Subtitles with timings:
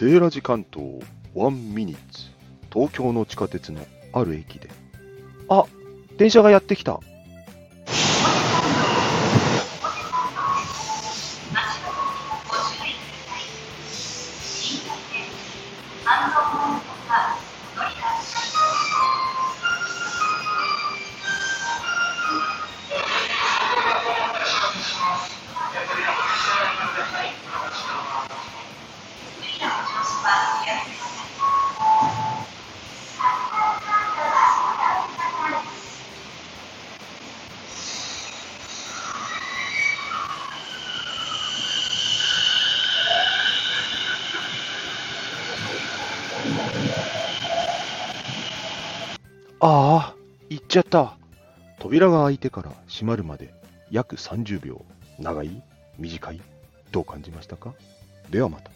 [0.00, 1.02] セーラジ関東
[1.34, 2.30] ワンミニッツ
[2.72, 4.70] 東京の地下鉄のある駅で。
[5.50, 5.66] あ
[6.16, 7.00] 電車がやってきた
[49.60, 50.16] ああ、
[50.48, 51.16] 行っちゃった。
[51.78, 53.52] 扉が開いてから閉まるまで
[53.90, 54.84] 約30秒。
[55.18, 55.62] 長い？
[55.98, 56.40] 短い？
[56.90, 57.74] どう感じましたか？
[58.30, 58.70] ではまた。